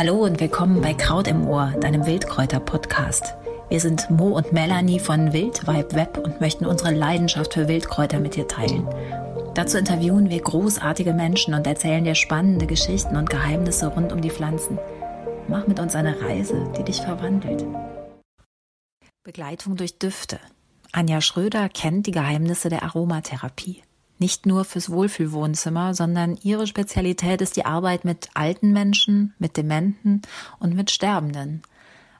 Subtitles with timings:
[0.00, 3.34] Hallo und willkommen bei Kraut im Ohr, deinem Wildkräuter-Podcast.
[3.68, 8.34] Wir sind Mo und Melanie von Wildvibe Web und möchten unsere Leidenschaft für Wildkräuter mit
[8.34, 8.88] dir teilen.
[9.54, 14.30] Dazu interviewen wir großartige Menschen und erzählen dir spannende Geschichten und Geheimnisse rund um die
[14.30, 14.78] Pflanzen.
[15.48, 17.66] Mach mit uns eine Reise, die dich verwandelt.
[19.22, 20.40] Begleitung durch Düfte.
[20.92, 23.82] Anja Schröder kennt die Geheimnisse der Aromatherapie
[24.20, 30.22] nicht nur fürs Wohlfühlwohnzimmer, sondern ihre Spezialität ist die Arbeit mit alten Menschen, mit Dementen
[30.58, 31.62] und mit Sterbenden.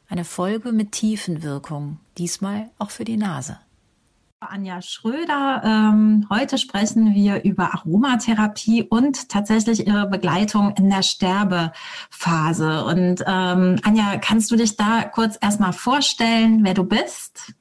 [0.09, 3.59] Eine Folge mit Tiefenwirkung, diesmal auch für die Nase.
[4.41, 5.61] Anja Schröder.
[5.63, 12.85] Ähm, heute sprechen wir über Aromatherapie und tatsächlich ihre Begleitung in der Sterbephase.
[12.87, 17.53] Und ähm, Anja, kannst du dich da kurz erstmal vorstellen, wer du bist?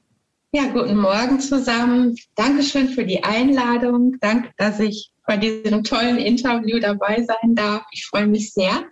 [0.52, 2.16] Ja, guten Morgen zusammen.
[2.34, 4.18] Dankeschön für die Einladung.
[4.20, 7.84] Danke, dass ich bei diesem tollen Interview dabei sein darf.
[7.92, 8.84] Ich freue mich sehr.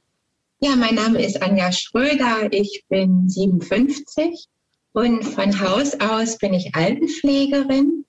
[0.60, 2.52] Ja, mein Name ist Anja Schröder.
[2.52, 4.46] Ich bin 57
[4.94, 8.06] und von Haus aus bin ich Altenpflegerin.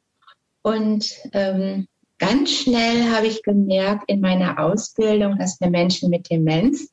[0.61, 1.89] Und ähm,
[2.19, 6.91] ganz schnell habe ich gemerkt in meiner Ausbildung, dass mir Menschen mit Demenz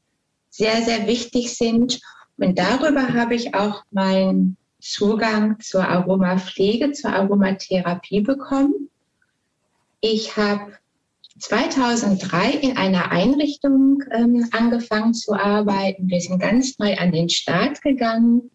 [0.51, 1.99] sehr, sehr wichtig sind.
[2.37, 8.89] Und darüber habe ich auch mein Zugang zur Aromapflege, zur Aromatherapie bekommen.
[9.99, 10.73] Ich habe
[11.39, 16.07] 2003 in einer Einrichtung ähm, angefangen zu arbeiten.
[16.07, 18.51] Wir sind ganz neu an den Start gegangen.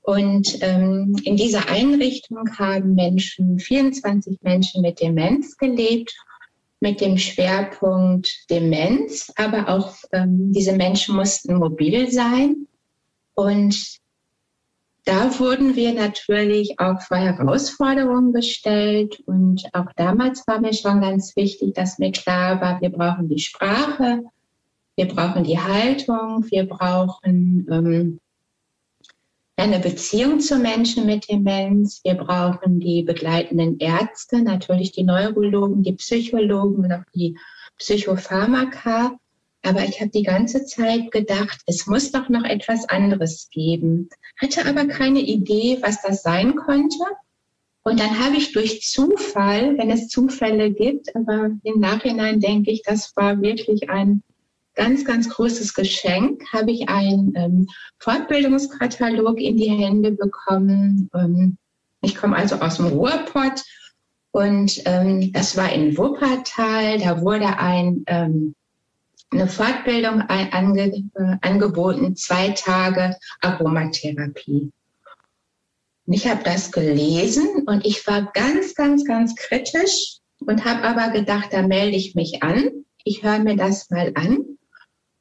[0.00, 6.14] Und ähm, in dieser Einrichtung haben Menschen, 24 Menschen mit Demenz gelebt,
[6.80, 9.30] mit dem Schwerpunkt Demenz.
[9.36, 12.66] Aber auch ähm, diese Menschen mussten mobil sein.
[13.34, 13.98] Und
[15.06, 19.22] da wurden wir natürlich auch vor Herausforderungen gestellt.
[19.24, 23.38] Und auch damals war mir schon ganz wichtig, dass mir klar war, wir brauchen die
[23.38, 24.24] Sprache,
[24.96, 28.20] wir brauchen die Haltung, wir brauchen ähm,
[29.56, 35.92] eine Beziehung zu Menschen mit Demenz, wir brauchen die begleitenden Ärzte, natürlich die Neurologen, die
[35.92, 37.38] Psychologen und auch die
[37.78, 39.16] Psychopharmaka.
[39.66, 44.08] Aber ich habe die ganze Zeit gedacht, es muss doch noch etwas anderes geben.
[44.40, 47.04] Hatte aber keine Idee, was das sein konnte.
[47.82, 52.82] Und dann habe ich durch Zufall, wenn es Zufälle gibt, aber im Nachhinein denke ich,
[52.82, 54.22] das war wirklich ein
[54.74, 57.66] ganz, ganz großes Geschenk, habe ich einen ähm,
[57.98, 61.10] Fortbildungskatalog in die Hände bekommen.
[61.14, 61.56] Ähm,
[62.02, 63.62] ich komme also aus dem Ruhrpott
[64.30, 66.98] und ähm, das war in Wuppertal.
[66.98, 68.54] Da wurde ein ähm,
[69.30, 74.72] eine Fortbildung ange, äh, angeboten, zwei Tage Aromatherapie.
[76.06, 81.10] Und ich habe das gelesen und ich war ganz, ganz, ganz kritisch und habe aber
[81.12, 82.70] gedacht, da melde ich mich an.
[83.04, 84.56] Ich höre mir das mal an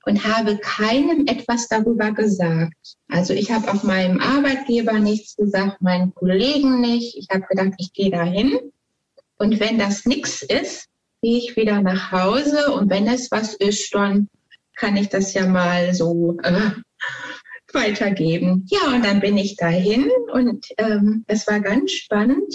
[0.05, 2.75] und habe keinem etwas darüber gesagt.
[3.07, 7.17] Also ich habe auch meinem Arbeitgeber nichts gesagt, meinen Kollegen nicht.
[7.17, 8.59] Ich habe gedacht, ich gehe dahin
[9.37, 10.87] und wenn das nichts ist,
[11.25, 14.29] gehe ich wieder nach Hause und wenn es was ist, dann
[14.75, 16.69] kann ich das ja mal so äh,
[17.73, 18.67] weitergeben.
[18.69, 22.53] Ja, und dann bin ich dahin und ähm, es war ganz spannend.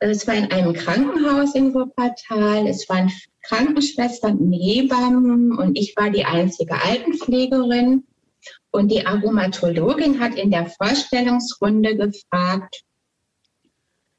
[0.00, 2.66] Es war in einem Krankenhaus in Wuppertal.
[2.66, 3.12] Es waren
[3.42, 8.02] Krankenschwestern und Hebammen und ich war die einzige Altenpflegerin.
[8.72, 12.82] Und die Aromatologin hat in der Vorstellungsrunde gefragt,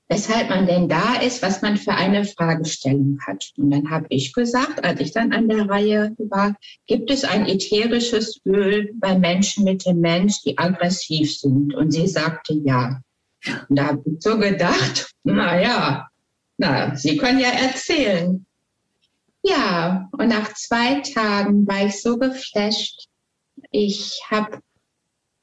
[0.08, 3.52] weshalb man denn da ist, was man für eine Fragestellung hat.
[3.58, 6.56] Und dann habe ich gesagt, als ich dann an der Reihe war,
[6.86, 11.74] gibt es ein ätherisches Öl bei Menschen mit Demenz, die aggressiv sind?
[11.74, 13.02] Und sie sagte ja.
[13.70, 16.08] Und da habe ich so gedacht, na ja,
[16.58, 18.46] na, Sie können ja erzählen.
[19.44, 23.08] Ja, und nach zwei Tagen war ich so geflasht.
[23.72, 24.60] Ich habe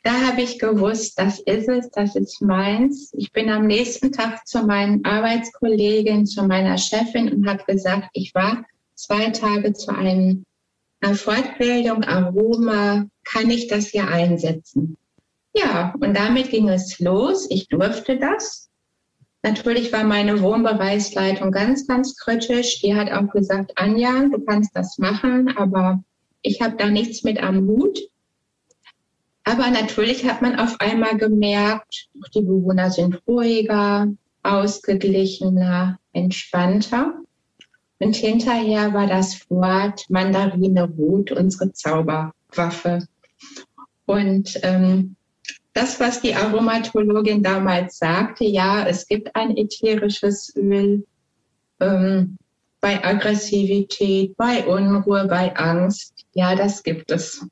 [0.02, 3.12] da habe ich gewusst, das ist es, das ist meins.
[3.16, 8.34] Ich bin am nächsten Tag zu meinen Arbeitskollegen, zu meiner Chefin und habe gesagt, ich
[8.34, 8.64] war
[8.94, 10.36] zwei Tage zu einer
[11.14, 14.96] Fortbildung Aroma, kann ich das hier einsetzen?
[15.54, 17.46] Ja, und damit ging es los.
[17.50, 18.70] Ich durfte das.
[19.42, 22.80] Natürlich war meine Wohnbereichsleitung ganz, ganz kritisch.
[22.80, 26.02] Die hat auch gesagt, Anja, du kannst das machen, aber
[26.42, 27.98] ich habe da nichts mit am Hut.
[29.44, 34.08] Aber natürlich hat man auf einmal gemerkt, die Bewohner sind ruhiger,
[34.42, 37.14] ausgeglichener, entspannter.
[37.98, 43.06] Und hinterher war das Wort Mandarine Rot unsere Zauberwaffe.
[44.06, 45.16] Und ähm,
[45.72, 51.04] das, was die Aromatologin damals sagte, ja, es gibt ein ätherisches Öl
[51.80, 52.36] ähm,
[52.80, 56.26] bei Aggressivität, bei Unruhe, bei Angst.
[56.34, 57.46] Ja, das gibt es.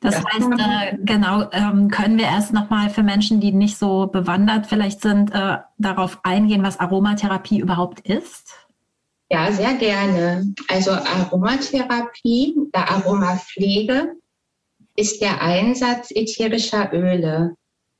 [0.00, 4.66] Das heißt, äh, genau, ähm, können wir erst nochmal für Menschen, die nicht so bewandert
[4.66, 8.54] vielleicht sind, äh, darauf eingehen, was Aromatherapie überhaupt ist?
[9.30, 10.52] Ja, sehr gerne.
[10.68, 14.16] Also Aromatherapie oder Aromapflege
[14.96, 17.54] ist der Einsatz ätherischer Öle.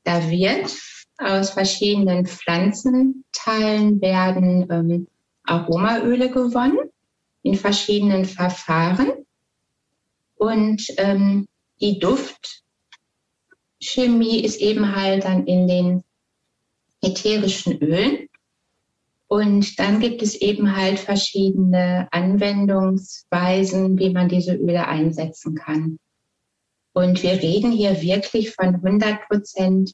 [0.04, 0.74] Da wird
[1.18, 5.06] aus verschiedenen Pflanzenteilen werden ähm,
[5.44, 6.90] Aromaöle gewonnen
[7.42, 9.12] in verschiedenen Verfahren.
[10.36, 11.46] Und ähm,
[13.80, 16.04] Duftchemie ist eben halt dann in den
[17.02, 18.28] ätherischen Ölen.
[19.28, 25.98] Und dann gibt es eben halt verschiedene Anwendungsweisen, wie man diese Öle einsetzen kann.
[26.92, 29.92] Und wir reden hier wirklich von 100 Prozent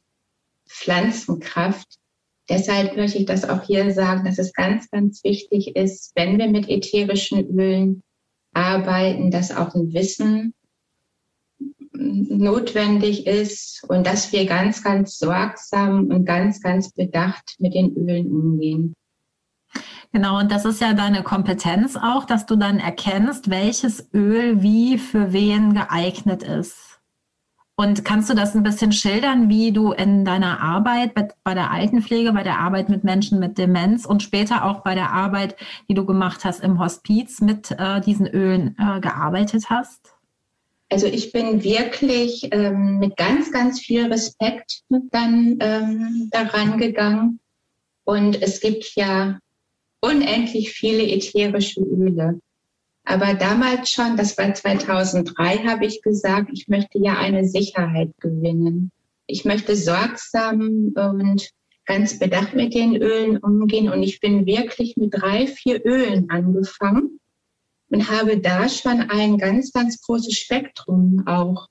[0.67, 1.87] Pflanzenkraft.
[2.49, 6.49] Deshalb möchte ich das auch hier sagen, dass es ganz, ganz wichtig ist, wenn wir
[6.49, 8.03] mit ätherischen Ölen
[8.55, 10.55] arbeiten, dass auch ein Wissen
[11.99, 18.27] notwendig ist und dass wir ganz, ganz sorgsam und ganz, ganz bedacht mit den Ölen
[18.27, 18.95] umgehen.
[20.13, 24.99] Genau, und das ist ja deine Kompetenz auch, dass du dann erkennst, welches Öl wie
[24.99, 26.87] für wen geeignet ist.
[27.79, 31.13] Und kannst du das ein bisschen schildern, wie du in deiner Arbeit
[31.45, 35.13] bei der Altenpflege, bei der Arbeit mit Menschen mit Demenz und später auch bei der
[35.13, 35.57] Arbeit,
[35.87, 40.16] die du gemacht hast im Hospiz mit äh, diesen Ölen äh, gearbeitet hast?
[40.89, 47.41] Also ich bin wirklich ähm, mit ganz, ganz viel Respekt dann ähm, daran gegangen.
[48.05, 49.41] Und es gibt ja
[50.01, 52.41] unendlich viele ätherische Öle.
[53.05, 58.91] Aber damals schon, das war 2003, habe ich gesagt, ich möchte ja eine Sicherheit gewinnen.
[59.27, 61.51] Ich möchte sorgsam und
[61.85, 63.89] ganz bedacht mit den Ölen umgehen.
[63.89, 67.19] Und ich bin wirklich mit drei, vier Ölen angefangen
[67.91, 71.69] und habe da schon ein ganz, ganz großes Spektrum auch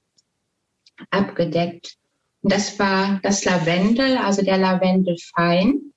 [1.10, 1.98] abgedeckt.
[2.42, 5.94] Und das war das Lavendel, also der Lavendelfein,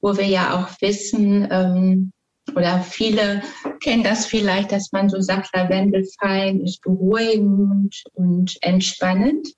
[0.00, 2.12] wo wir ja auch wissen, ähm,
[2.54, 3.42] oder viele
[3.80, 9.48] kennen das vielleicht, dass man so sagt, Lavendelfein ist beruhigend und entspannend.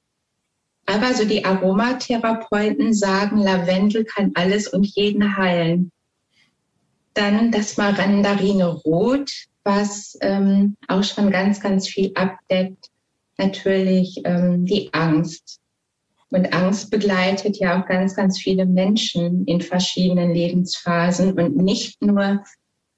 [0.87, 5.91] Aber so die Aromatherapeuten sagen, Lavendel kann alles und jeden heilen.
[7.15, 9.33] Dann das Marandarine Rot,
[9.66, 12.88] was ähm, auch schon ganz, ganz viel abdeckt.
[13.36, 15.60] Natürlich ähm, die Angst.
[16.30, 22.42] Und Angst begleitet ja auch ganz, ganz viele Menschen in verschiedenen Lebensphasen und nicht nur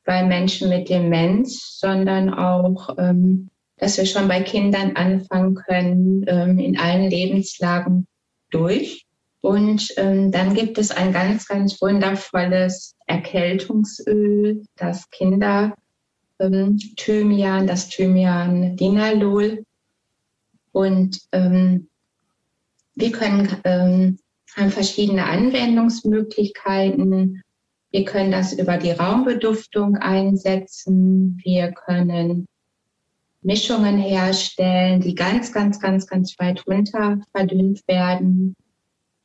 [0.05, 3.49] bei Menschen mit Demenz, sondern auch, ähm,
[3.79, 8.07] dass wir schon bei Kindern anfangen können, ähm, in allen Lebenslagen
[8.51, 9.05] durch.
[9.41, 15.75] Und ähm, dann gibt es ein ganz, ganz wundervolles Erkältungsöl, das Kinder
[16.39, 19.65] ähm, Thymian, das Thymian Dinalol.
[20.73, 21.89] Und ähm,
[22.95, 24.19] wir können, ähm,
[24.57, 27.43] haben verschiedene Anwendungsmöglichkeiten.
[27.91, 31.41] Wir können das über die Raumbeduftung einsetzen.
[31.43, 32.47] Wir können
[33.41, 38.55] Mischungen herstellen, die ganz, ganz, ganz, ganz weit runter verdünnt werden.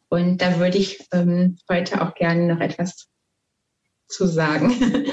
[0.09, 3.07] Und da würde ich ähm, heute auch gerne noch etwas
[4.07, 4.71] zu sagen.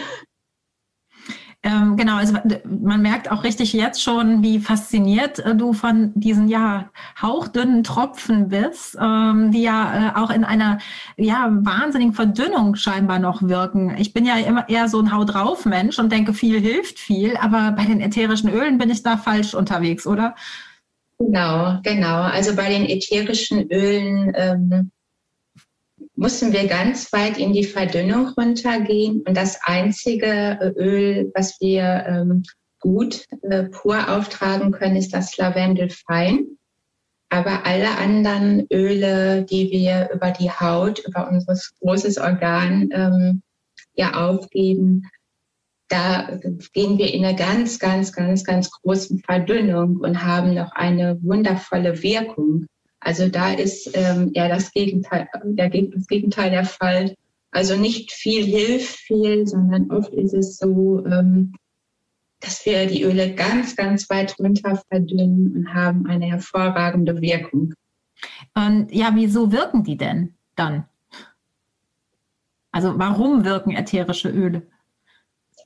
[1.63, 6.49] Ähm, genau, also man merkt auch richtig jetzt schon, wie fasziniert äh, du von diesen
[6.49, 6.89] ja
[7.21, 10.79] hauchdünnen Tropfen bist, ähm, die ja äh, auch in einer
[11.19, 13.95] ja wahnsinnigen Verdünnung scheinbar noch wirken.
[13.99, 17.37] Ich bin ja immer eher so ein Hau drauf Mensch und denke, viel hilft viel,
[17.37, 20.35] aber bei den ätherischen Ölen bin ich da falsch unterwegs, oder?
[21.19, 22.23] Genau, genau.
[22.23, 24.91] Also bei den ätherischen Ölen ähm,
[26.21, 29.23] mussten wir ganz weit in die Verdünnung runtergehen.
[29.27, 32.43] Und das einzige äh, Öl, was wir ähm,
[32.79, 36.59] gut äh, pur auftragen können, ist das Lavendelfein.
[37.31, 43.43] Aber alle anderen Öle, die wir über die Haut, über unser großes Organ ähm,
[43.95, 45.09] ja aufgeben,
[45.89, 46.39] da
[46.75, 52.03] gehen wir in eine ganz, ganz, ganz, ganz große Verdünnung und haben noch eine wundervolle
[52.03, 52.67] Wirkung.
[53.01, 57.15] Also da ist ähm, ja das Gegenteil, der, das Gegenteil der Fall.
[57.51, 61.55] Also nicht viel hilft viel, sondern oft ist es so, ähm,
[62.41, 67.75] dass wir die Öle ganz, ganz weit runter verdünnen und haben eine hervorragende Wirkung.
[68.55, 70.85] Und ja, wieso wirken die denn dann?
[72.73, 74.63] Also warum wirken ätherische Öle?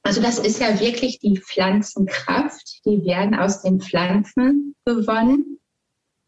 [0.02, 2.84] Also das ist ja wirklich die Pflanzenkraft.
[2.84, 5.58] Die werden aus den Pflanzen gewonnen.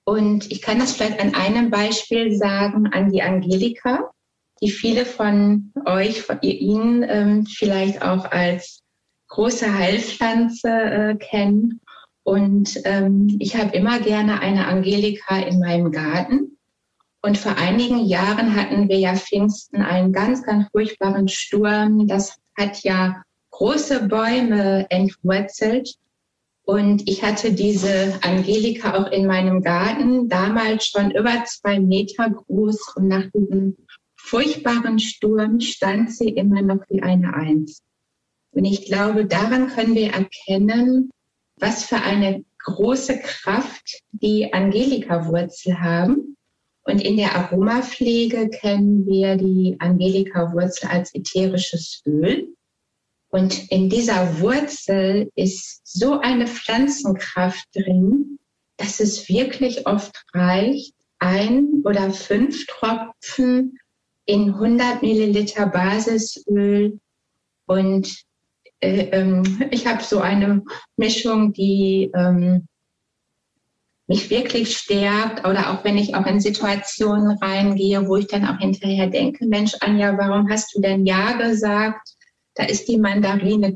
[0.08, 4.12] Und ich kann das vielleicht an einem Beispiel sagen, an die Angelika,
[4.62, 8.82] die viele von euch, von Ihnen ähm, vielleicht auch als
[9.26, 11.80] große Heilpflanze äh, kennen.
[12.22, 16.56] Und ähm, ich habe immer gerne eine Angelika in meinem Garten.
[17.20, 22.06] Und vor einigen Jahren hatten wir ja Pfingsten einen ganz, ganz furchtbaren Sturm.
[22.06, 25.96] Das hat ja große Bäume entwurzelt.
[26.66, 32.96] Und ich hatte diese Angelika auch in meinem Garten, damals schon über zwei Meter groß.
[32.96, 33.76] Und nach diesem
[34.16, 37.84] furchtbaren Sturm stand sie immer noch wie eine Eins.
[38.50, 41.10] Und ich glaube, daran können wir erkennen,
[41.56, 46.36] was für eine große Kraft die Angelika-Wurzel haben.
[46.82, 52.55] Und in der Aromapflege kennen wir die Angelika-Wurzel als ätherisches Öl.
[53.36, 58.38] Und in dieser Wurzel ist so eine Pflanzenkraft drin,
[58.78, 63.78] dass es wirklich oft reicht, ein oder fünf Tropfen
[64.24, 66.98] in 100 Milliliter Basisöl
[67.66, 68.22] und
[68.80, 70.62] äh, ähm, ich habe so eine
[70.96, 72.66] Mischung, die ähm,
[74.06, 78.60] mich wirklich stärkt oder auch wenn ich auch in Situationen reingehe, wo ich dann auch
[78.60, 82.15] hinterher denke, Mensch, Anja, warum hast du denn Ja gesagt?
[82.56, 83.74] Da ist die Mandarine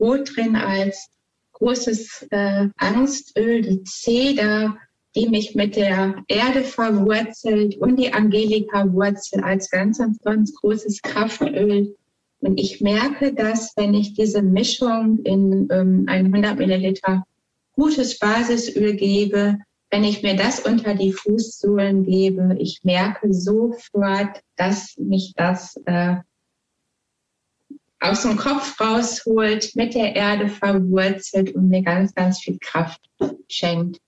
[0.00, 1.08] rot drin als
[1.52, 4.76] großes äh, Angstöl, die Zeder,
[5.14, 11.94] die mich mit der Erde verwurzelt und die Angelika-Wurzel als ganz, ganz, großes Kraftöl.
[12.40, 17.24] Und ich merke, dass wenn ich diese Mischung in ähm, 100 Milliliter
[17.72, 19.58] gutes Basisöl gebe,
[19.90, 26.16] wenn ich mir das unter die Fußsohlen gebe, ich merke sofort, dass mich das äh,
[28.00, 33.00] aus dem Kopf rausholt, mit der Erde verwurzelt und mir ganz, ganz viel Kraft
[33.48, 33.98] schenkt.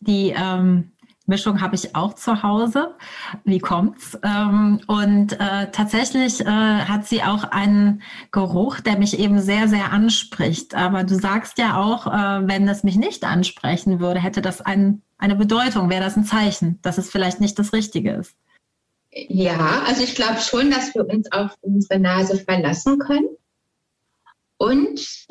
[0.00, 0.92] Die ähm,
[1.28, 2.96] Mischung habe ich auch zu Hause.
[3.44, 4.18] Wie kommt's?
[4.24, 9.92] Ähm, und äh, tatsächlich äh, hat sie auch einen Geruch, der mich eben sehr, sehr
[9.92, 10.74] anspricht.
[10.74, 15.02] Aber du sagst ja auch, äh, wenn es mich nicht ansprechen würde, hätte das ein,
[15.18, 18.34] eine Bedeutung, wäre das ein Zeichen, dass es vielleicht nicht das Richtige ist.
[19.10, 23.28] Ja, also ich glaube schon, dass wir uns auf unsere Nase verlassen können.
[24.58, 25.26] Und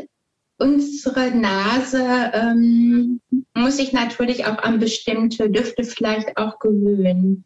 [0.57, 3.21] unsere Nase ähm,
[3.53, 7.43] muss sich natürlich auch an bestimmte Düfte vielleicht auch gewöhnen.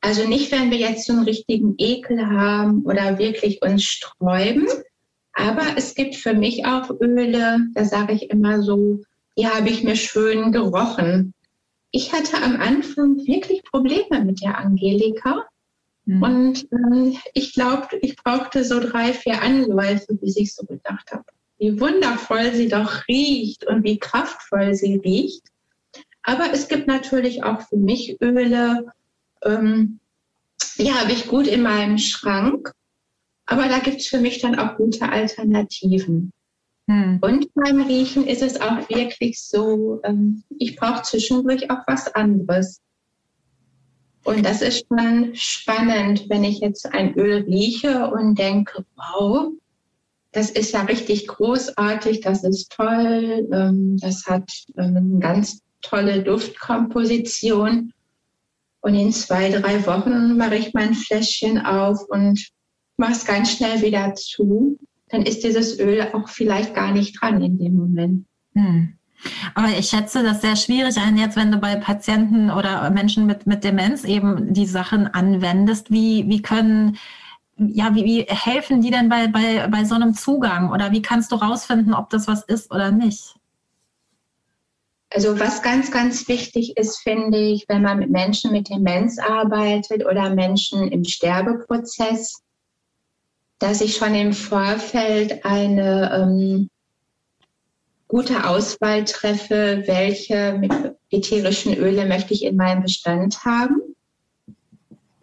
[0.00, 4.68] Also nicht, wenn wir jetzt so einen richtigen Ekel haben oder wirklich uns sträuben.
[5.32, 9.00] Aber es gibt für mich auch Öle, da sage ich immer so,
[9.36, 11.34] die habe ich mir schön gerochen.
[11.90, 15.46] Ich hatte am Anfang wirklich Probleme mit der Angelika.
[16.04, 16.22] Mhm.
[16.22, 21.24] Und äh, ich glaube, ich brauchte so drei, vier Anläufe, bis ich so gedacht habe,
[21.58, 25.42] wie wundervoll sie doch riecht und wie kraftvoll sie riecht.
[26.22, 28.92] Aber es gibt natürlich auch für mich Öle,
[29.42, 30.00] ähm,
[30.78, 32.72] die habe ich gut in meinem Schrank.
[33.46, 36.32] Aber da gibt es für mich dann auch gute Alternativen.
[36.88, 37.18] Hm.
[37.20, 42.80] Und beim Riechen ist es auch wirklich so, ähm, ich brauche zwischendurch auch was anderes.
[44.24, 49.52] Und das ist schon spannend, wenn ich jetzt ein Öl rieche und denke, wow,
[50.32, 56.22] das ist ja richtig großartig, das ist toll, ähm, das hat ähm, eine ganz tolle
[56.22, 57.92] Duftkomposition.
[58.80, 62.48] Und in zwei, drei Wochen mache ich mein Fläschchen auf und
[62.96, 64.78] mache es ganz schnell wieder zu.
[65.08, 68.26] Dann ist dieses Öl auch vielleicht gar nicht dran in dem Moment.
[68.54, 68.94] Hm.
[69.54, 73.46] Aber ich schätze das sehr schwierig ein, jetzt wenn du bei Patienten oder Menschen mit,
[73.46, 75.90] mit Demenz eben die Sachen anwendest.
[75.90, 76.98] Wie, wie können
[77.58, 80.70] ja, wie, wie helfen die denn bei, bei, bei so einem Zugang?
[80.70, 83.34] Oder wie kannst du rausfinden, ob das was ist oder nicht?
[85.10, 90.04] Also was ganz, ganz wichtig ist, finde ich, wenn man mit Menschen mit Demenz arbeitet
[90.04, 92.42] oder Menschen im Sterbeprozess,
[93.58, 96.70] dass ich schon im Vorfeld eine ähm,
[98.06, 100.62] gute Auswahl treffe, welche
[101.10, 103.88] ätherischen Öle möchte ich in meinem Bestand haben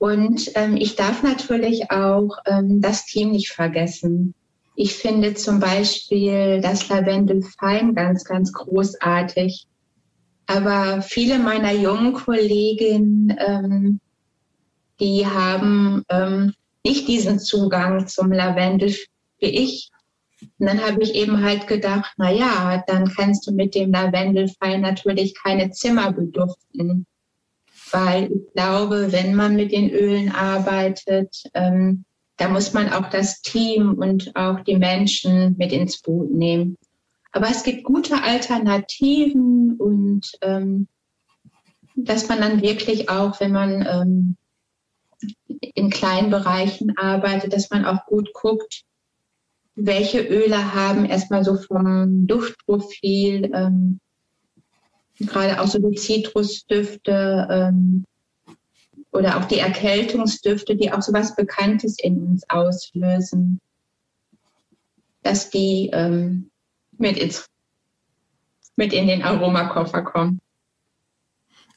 [0.05, 4.35] und ähm, ich darf natürlich auch ähm, das Team nicht vergessen.
[4.75, 9.65] Ich finde zum Beispiel das Lavendel Fein ganz, ganz großartig.
[10.45, 13.99] Aber viele meiner jungen Kolleginnen, ähm,
[14.99, 16.53] die haben ähm,
[16.85, 18.95] nicht diesen Zugang zum Lavendel
[19.39, 19.89] wie ich.
[20.59, 24.81] Und dann habe ich eben halt gedacht, na ja, dann kannst du mit dem Lavendelfein
[24.81, 27.05] natürlich keine Zimmer beduften
[27.91, 32.05] weil ich glaube, wenn man mit den Ölen arbeitet, ähm,
[32.37, 36.77] da muss man auch das Team und auch die Menschen mit ins Boot nehmen.
[37.31, 40.87] Aber es gibt gute Alternativen und ähm,
[41.95, 44.37] dass man dann wirklich auch, wenn man ähm,
[45.47, 48.83] in kleinen Bereichen arbeitet, dass man auch gut guckt,
[49.75, 53.99] welche Öle haben erstmal so vom Duftprofil, ähm,
[55.19, 58.05] gerade auch so die Zitrusdüfte ähm,
[59.11, 63.59] oder auch die Erkältungsdüfte, die auch so was Bekanntes in uns auslösen,
[65.23, 66.51] dass die ähm,
[66.97, 67.47] mit, ins,
[68.75, 70.39] mit in den Aromakoffer kommen.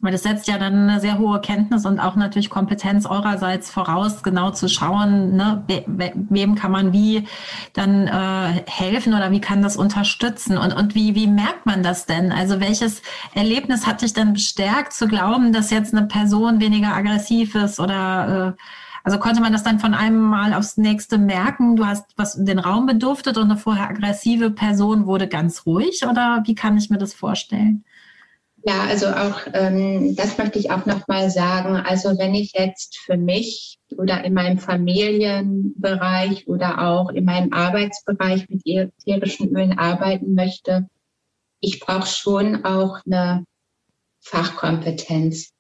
[0.01, 4.23] Aber das setzt ja dann eine sehr hohe Kenntnis und auch natürlich Kompetenz eurerseits voraus,
[4.23, 7.27] genau zu schauen, ne, we, wem kann man wie
[7.73, 12.07] dann äh, helfen oder wie kann das unterstützen und, und wie, wie merkt man das
[12.07, 12.31] denn?
[12.31, 13.03] Also welches
[13.35, 18.55] Erlebnis hat dich denn bestärkt zu glauben, dass jetzt eine Person weniger aggressiv ist oder
[18.57, 18.63] äh,
[19.03, 21.75] also konnte man das dann von einem Mal aufs nächste merken?
[21.75, 26.05] Du hast was in den Raum beduftet und eine vorher aggressive Person wurde ganz ruhig
[26.09, 27.85] oder wie kann ich mir das vorstellen?
[28.65, 31.77] Ja, also auch ähm, das möchte ich auch nochmal sagen.
[31.77, 38.49] Also wenn ich jetzt für mich oder in meinem Familienbereich oder auch in meinem Arbeitsbereich
[38.49, 40.89] mit ätherischen Ölen arbeiten möchte,
[41.61, 43.45] ich brauche schon auch eine
[44.21, 45.51] Fachkompetenz.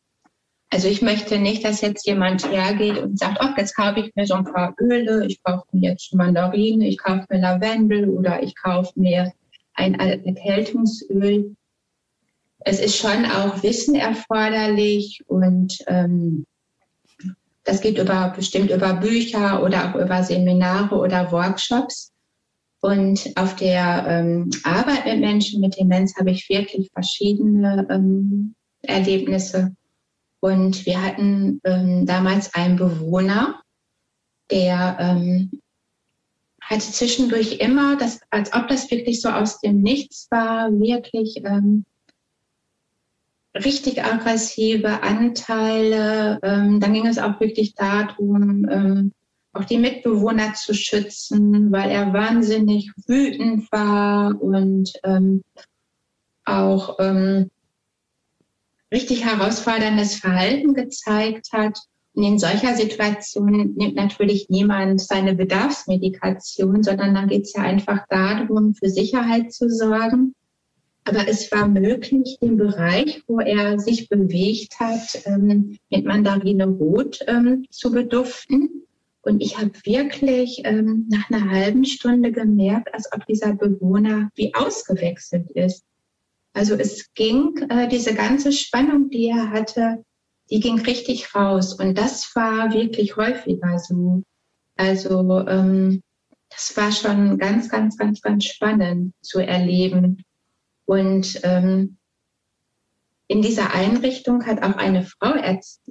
[0.70, 4.26] Also ich möchte nicht, dass jetzt jemand hergeht und sagt, oh, jetzt kaufe ich mir
[4.26, 8.54] so ein paar Öle, ich kaufe mir jetzt Mandarine, ich kaufe mir Lavendel oder ich
[8.54, 9.32] kaufe mir
[9.72, 11.56] ein Erkältungsöl
[12.60, 16.44] es ist schon auch Wissen erforderlich und ähm,
[17.64, 22.12] das geht über, bestimmt über Bücher oder auch über Seminare oder Workshops.
[22.80, 29.74] Und auf der ähm, Arbeit mit Menschen mit Demenz habe ich wirklich verschiedene ähm, Erlebnisse.
[30.40, 33.60] Und wir hatten ähm, damals einen Bewohner,
[34.50, 35.60] der ähm,
[36.62, 41.84] hatte zwischendurch immer, das, als ob das wirklich so aus dem Nichts war, wirklich ähm,
[43.64, 46.38] richtig aggressive Anteile.
[46.42, 49.12] Ähm, dann ging es auch wirklich darum, ähm,
[49.52, 55.42] auch die Mitbewohner zu schützen, weil er wahnsinnig wütend war und ähm,
[56.44, 57.50] auch ähm,
[58.92, 61.78] richtig herausforderndes Verhalten gezeigt hat.
[62.14, 68.06] Und in solcher Situation nimmt natürlich niemand seine Bedarfsmedikation, sondern dann geht es ja einfach
[68.08, 70.34] darum, für Sicherheit zu sorgen.
[71.08, 77.20] Aber es war möglich, den Bereich, wo er sich bewegt hat, ähm, mit Mandarine Rot
[77.26, 78.82] ähm, zu beduften.
[79.22, 84.54] Und ich habe wirklich ähm, nach einer halben Stunde gemerkt, als ob dieser Bewohner wie
[84.54, 85.82] ausgewechselt ist.
[86.52, 90.04] Also es ging, äh, diese ganze Spannung, die er hatte,
[90.50, 91.72] die ging richtig raus.
[91.72, 94.24] Und das war wirklich häufiger so.
[94.76, 96.02] Also ähm,
[96.50, 100.22] das war schon ganz, ganz, ganz, ganz spannend zu erleben.
[100.88, 101.98] Und ähm,
[103.26, 105.34] in dieser Einrichtung hat auch eine Frau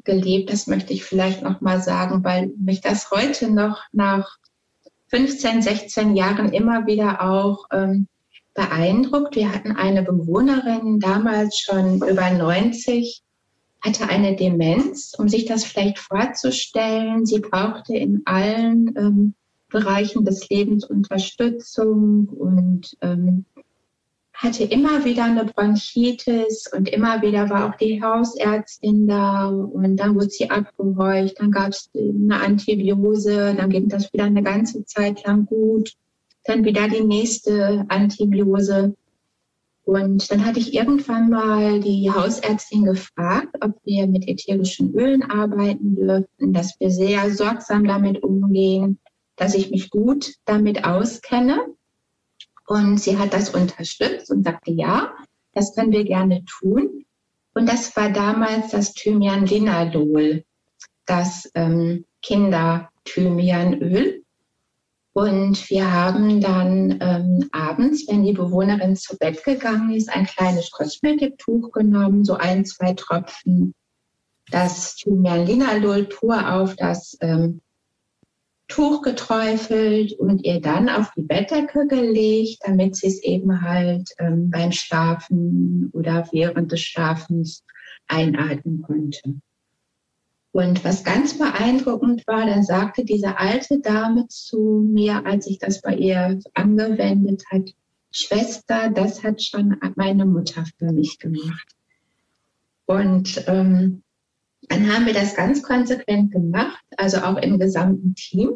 [0.04, 0.52] gelebt.
[0.52, 4.38] Das möchte ich vielleicht noch mal sagen, weil mich das heute noch nach
[5.10, 8.08] 15, 16 Jahren immer wieder auch ähm,
[8.56, 9.36] beeindruckt.
[9.36, 13.22] Wir hatten eine Bewohnerin, damals schon über 90,
[13.82, 15.14] hatte eine Demenz.
[15.16, 19.36] Um sich das vielleicht vorzustellen, sie brauchte in allen ähm,
[19.70, 23.46] Bereichen des Lebens Unterstützung und ähm,
[24.38, 30.14] hatte immer wieder eine Bronchitis und immer wieder war auch die Hausärztin da und dann
[30.14, 35.26] wurde sie abgehorcht, dann gab es eine Antibiose, dann ging das wieder eine ganze Zeit
[35.26, 35.94] lang gut,
[36.46, 38.96] dann wieder die nächste Antibiose.
[39.86, 45.96] Und dann hatte ich irgendwann mal die Hausärztin gefragt, ob wir mit ätherischen Ölen arbeiten
[45.96, 49.00] dürfen, dass wir sehr sorgsam damit umgehen,
[49.36, 51.77] dass ich mich gut damit auskenne
[52.68, 55.14] und sie hat das unterstützt und sagte, ja,
[55.54, 57.06] das können wir gerne tun.
[57.54, 60.44] Und das war damals das Thymian-Linalol,
[61.06, 64.22] das ähm, Kinder-Thymianöl.
[65.14, 70.70] Und wir haben dann ähm, abends, wenn die Bewohnerin zu Bett gegangen ist, ein kleines
[70.70, 73.74] Kosmetiktuch genommen, so ein, zwei Tropfen
[74.50, 77.62] das Thymian-Linalol pur auf das ähm,
[78.68, 84.50] Tuch geträufelt und ihr dann auf die Bettdecke gelegt, damit sie es eben halt ähm,
[84.50, 87.64] beim Schlafen oder während des Schlafens
[88.08, 89.36] einatmen konnte.
[90.52, 95.82] Und was ganz beeindruckend war, dann sagte diese alte Dame zu mir, als ich das
[95.82, 97.74] bei ihr angewendet hat,
[98.12, 101.68] Schwester, das hat schon meine Mutter für mich gemacht.
[102.86, 104.02] Und ähm,
[104.64, 108.52] dann haben wir das ganz konsequent gemacht, also auch im gesamten Team.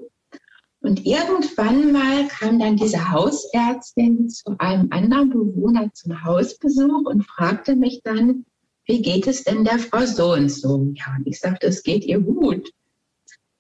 [0.81, 7.75] Und irgendwann mal kam dann diese Hausärztin zu einem anderen Bewohner zum Hausbesuch und fragte
[7.75, 8.45] mich dann,
[8.85, 10.91] wie geht es denn der Frau so und so?
[10.95, 12.71] Ja, und ich sagte, es geht ihr gut.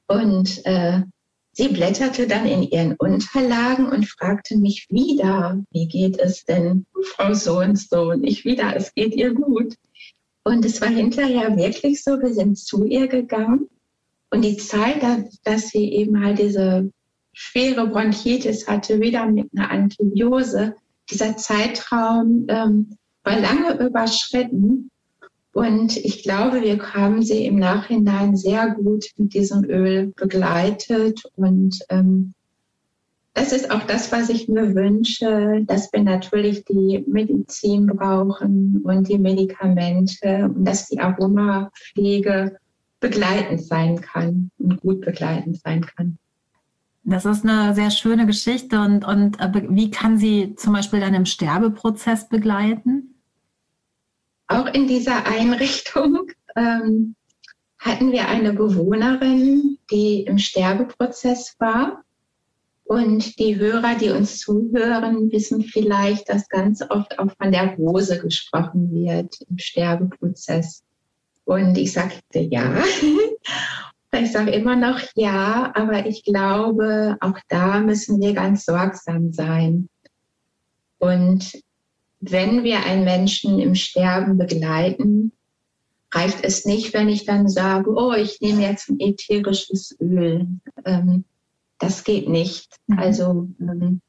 [0.07, 1.03] Und äh,
[1.53, 7.33] Sie blätterte dann in ihren Unterlagen und fragte mich wieder, wie geht es denn, Frau
[7.33, 8.11] so und so?
[8.11, 9.75] Und ich wieder, es geht ihr gut.
[10.43, 13.69] Und es war hinterher wirklich so, wir sind zu ihr gegangen
[14.31, 15.03] und die Zeit,
[15.43, 16.91] dass sie eben halt diese
[17.33, 20.75] schwere Bronchitis hatte, wieder mit einer Antibiose,
[21.09, 24.89] dieser Zeitraum ähm, war lange überschritten.
[25.53, 31.23] Und ich glaube, wir haben sie im Nachhinein sehr gut mit diesem Öl begleitet.
[31.35, 32.33] Und ähm,
[33.33, 39.07] das ist auch das, was ich mir wünsche, dass wir natürlich die Medizin brauchen und
[39.07, 42.57] die Medikamente und dass die Aromapflege
[42.99, 46.17] begleitend sein kann und gut begleitend sein kann.
[47.03, 48.79] Das ist eine sehr schöne Geschichte.
[48.79, 53.15] Und, und äh, wie kann sie zum Beispiel dann im Sterbeprozess begleiten?
[54.47, 57.15] Auch in dieser Einrichtung ähm,
[57.79, 62.03] hatten wir eine Bewohnerin, die im Sterbeprozess war.
[62.83, 68.19] Und die Hörer, die uns zuhören, wissen vielleicht, dass ganz oft auch von der Rose
[68.19, 70.83] gesprochen wird im Sterbeprozess.
[71.45, 72.83] Und ich sagte ja.
[74.13, 79.87] Ich sage immer noch ja, aber ich glaube, auch da müssen wir ganz sorgsam sein.
[80.99, 81.63] Und
[82.19, 85.31] wenn wir einen Menschen im Sterben begleiten,
[86.13, 90.45] reicht es nicht, wenn ich dann sage, oh, ich nehme jetzt ein ätherisches Öl.
[90.85, 91.23] Ähm,
[91.81, 92.77] das geht nicht.
[92.87, 92.99] Mhm.
[92.99, 94.01] Also ähm,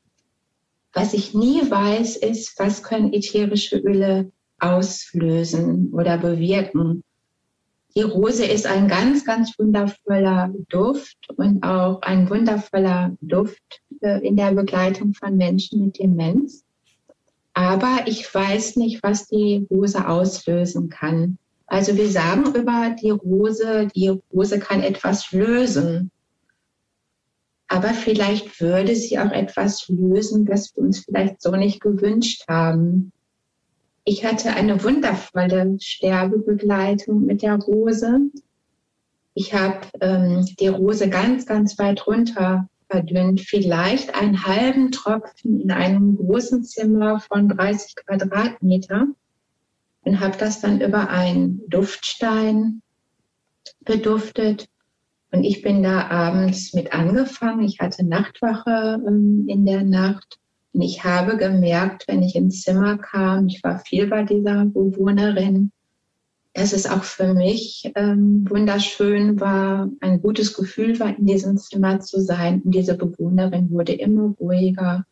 [0.93, 7.03] was ich nie weiß, ist, was können ätherische Öle auslösen oder bewirken.
[7.97, 14.37] Die Rose ist ein ganz, ganz wundervoller Duft und auch ein wundervoller Duft äh, in
[14.37, 16.65] der Begleitung von Menschen mit Demenz.
[17.55, 21.39] Aber ich weiß nicht, was die Rose auslösen kann.
[21.67, 26.11] Also wir sagen über die Rose, die Rose kann etwas lösen.
[27.73, 33.13] Aber vielleicht würde sie auch etwas lösen, was wir uns vielleicht so nicht gewünscht haben.
[34.05, 38.29] Ich hatte eine wundervolle Sterbebegleitung mit der Rose.
[39.33, 45.71] Ich habe ähm, die Rose ganz, ganz weit runter verdünnt, vielleicht einen halben Tropfen in
[45.71, 49.07] einem großen Zimmer von 30 Quadratmeter
[50.03, 52.83] und habe das dann über einen Duftstein
[53.81, 54.69] beduftet.
[55.33, 57.65] Und ich bin da abends mit angefangen.
[57.65, 60.39] Ich hatte Nachtwache ähm, in der Nacht
[60.73, 65.73] und ich habe gemerkt, wenn ich ins Zimmer kam, ich war viel bei dieser Bewohnerin,
[66.55, 72.01] dass es auch für mich ähm, wunderschön war, ein gutes Gefühl war, in diesem Zimmer
[72.01, 72.61] zu sein.
[72.63, 75.05] Und diese Bewohnerin wurde immer ruhiger,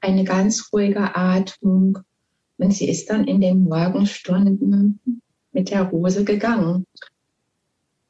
[0.00, 1.98] eine ganz ruhige Atmung.
[2.58, 5.00] Und sie ist dann in den Morgenstunden
[5.52, 6.86] mit der Rose gegangen.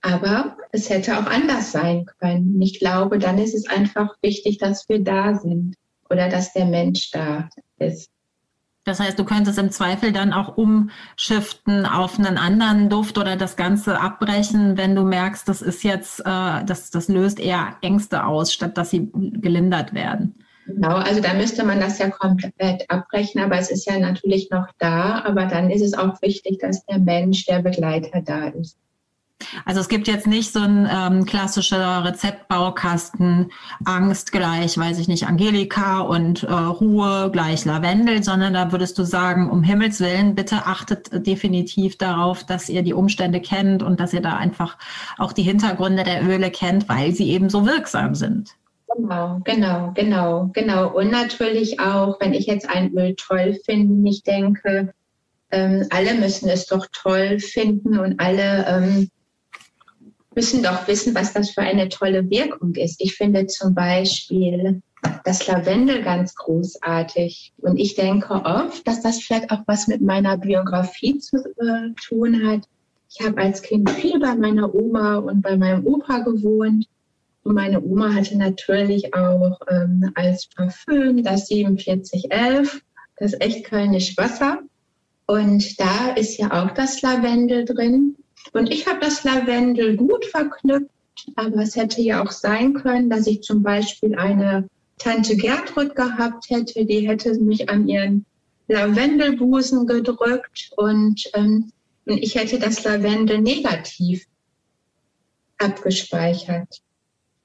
[0.07, 2.61] Aber es hätte auch anders sein können.
[2.63, 5.75] Ich glaube, dann ist es einfach wichtig, dass wir da sind
[6.09, 8.11] oder dass der Mensch da ist.
[8.85, 13.57] Das heißt, du könntest im Zweifel dann auch umschiften auf einen anderen Duft oder das
[13.57, 18.53] Ganze abbrechen, wenn du merkst, das ist jetzt, äh, das, das löst eher Ängste aus,
[18.53, 20.37] statt dass sie gelindert werden.
[20.67, 24.69] Genau, also da müsste man das ja komplett abbrechen, aber es ist ja natürlich noch
[24.79, 28.79] da, aber dann ist es auch wichtig, dass der Mensch, der Begleiter da ist.
[29.65, 33.53] Also es gibt jetzt nicht so ein ähm, klassischer Rezeptbaukasten,
[33.85, 39.05] Angst gleich, weiß ich nicht, Angelika und äh, Ruhe gleich Lavendel, sondern da würdest du
[39.05, 44.15] sagen, um Himmels Willen, bitte achtet definitiv darauf, dass ihr die Umstände kennt und dass
[44.15, 44.79] ihr da einfach
[45.19, 48.55] auch die Hintergründe der Öle kennt, weil sie eben so wirksam sind.
[48.97, 50.97] Genau, genau, genau, genau.
[50.97, 54.95] Und natürlich auch, wenn ich jetzt ein Öl toll finde, ich denke,
[55.51, 59.11] ähm, alle müssen es doch toll finden und alle ähm,
[60.37, 63.01] müssen doch wissen, was das für eine tolle Wirkung ist.
[63.01, 64.83] Ich finde zum Beispiel
[65.25, 67.55] das Lavendel ganz großartig.
[67.59, 72.47] Und ich denke oft, dass das vielleicht auch was mit meiner Biografie zu äh, tun
[72.47, 72.69] hat.
[73.09, 76.87] Ich habe als Kind viel bei meiner Oma und bei meinem Opa gewohnt.
[77.43, 82.83] Und meine Oma hatte natürlich auch ähm, als Parfüm das 4711,
[83.17, 84.59] das echt kölnisch Wasser.
[85.27, 88.17] Und da ist ja auch das Lavendel drin.
[88.53, 90.91] Und ich habe das Lavendel gut verknüpft,
[91.35, 96.49] aber es hätte ja auch sein können, dass ich zum Beispiel eine Tante Gertrud gehabt
[96.49, 98.25] hätte, die hätte mich an ihren
[98.69, 101.71] Lavendelbusen gedrückt und, ähm,
[102.07, 104.27] ich hätte das Lavendel negativ
[105.59, 106.83] abgespeichert.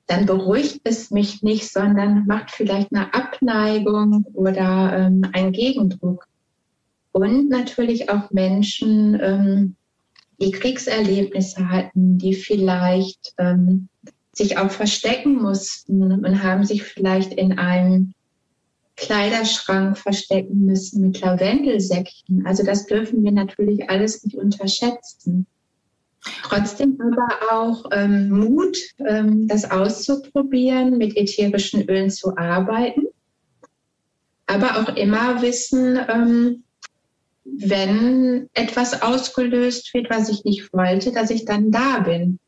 [0.06, 6.28] Dann beruhigt es mich nicht, sondern macht vielleicht eine Abneigung oder ähm, einen Gegendruck.
[7.12, 9.76] Und natürlich auch Menschen, ähm,
[10.42, 13.88] die Kriegserlebnisse hatten, die vielleicht ähm,
[14.34, 18.14] sich auch verstecken mussten und haben sich vielleicht in einem
[18.98, 22.46] Kleiderschrank verstecken müssen mit Lavendelsäckchen.
[22.46, 25.46] Also das dürfen wir natürlich alles nicht unterschätzen.
[26.44, 28.78] Trotzdem aber auch ähm, Mut,
[29.08, 33.08] ähm, das auszuprobieren, mit ätherischen Ölen zu arbeiten.
[34.46, 36.64] Aber auch immer wissen, ähm,
[37.58, 42.40] wenn etwas ausgelöst wird, was ich nicht wollte, dass ich dann da bin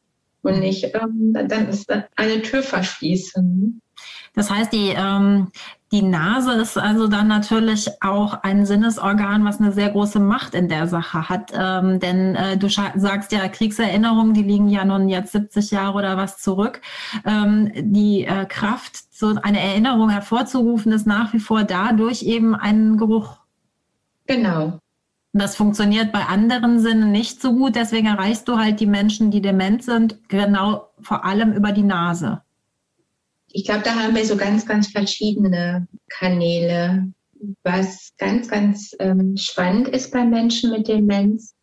[0.41, 3.81] und nicht ähm, dann ist eine Tür verschließen.
[4.35, 5.51] Das heißt, die, ähm,
[5.91, 10.67] die Nase ist also dann natürlich auch ein Sinnesorgan, was eine sehr große Macht in
[10.67, 11.51] der Sache hat.
[11.55, 16.17] Ähm, denn äh, du sagst ja, Kriegserinnerungen, die liegen ja nun jetzt 70 Jahre oder
[16.17, 16.81] was zurück.
[17.25, 22.97] Ähm, die äh, Kraft, so eine Erinnerung hervorzurufen, ist nach wie vor dadurch eben ein
[22.97, 23.37] Geruch.
[24.25, 24.79] Genau.
[25.33, 27.75] Das funktioniert bei anderen Sinnen nicht so gut.
[27.75, 32.43] Deswegen erreichst du halt die Menschen, die dement sind, genau vor allem über die Nase
[33.53, 37.13] ich glaube, da haben wir so ganz, ganz verschiedene Kanäle.
[37.63, 41.53] Was ganz, ganz ähm, spannend ist bei Menschen mit Demenz,